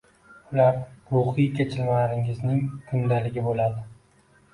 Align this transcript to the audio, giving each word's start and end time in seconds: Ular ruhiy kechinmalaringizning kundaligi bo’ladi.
Ular 0.53 0.77
ruhiy 1.15 1.45
kechinmalaringizning 1.59 2.63
kundaligi 2.87 3.45
bo’ladi. 3.49 3.85